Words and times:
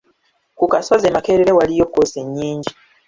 Ku 0.57 0.65
kasozi 0.73 1.05
e 1.07 1.13
Makerere 1.15 1.51
waliyo 1.57 1.85
kkoosi 1.87 2.19
nnyingi. 2.25 2.71